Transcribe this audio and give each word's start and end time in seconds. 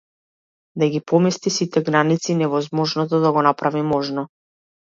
Да 0.83 0.87
ги 0.95 1.01
помести 1.11 1.53
сите 1.59 1.83
граници 1.91 2.33
и 2.35 2.39
невозможното 2.41 3.23
да 3.27 3.35
го 3.39 3.47
направи 3.51 3.87
можно. 3.95 4.29